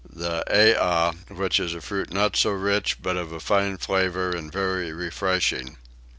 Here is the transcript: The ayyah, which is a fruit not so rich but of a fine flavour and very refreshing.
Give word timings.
The 0.03 0.43
ayyah, 0.49 1.15
which 1.37 1.59
is 1.59 1.75
a 1.75 1.79
fruit 1.79 2.11
not 2.11 2.35
so 2.35 2.49
rich 2.49 2.99
but 3.03 3.17
of 3.17 3.31
a 3.31 3.39
fine 3.39 3.77
flavour 3.77 4.31
and 4.35 4.51
very 4.51 4.91
refreshing. 4.91 5.77